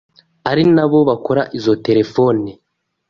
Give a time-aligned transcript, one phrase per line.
[0.49, 2.49] ari nabo bakora izo telefone,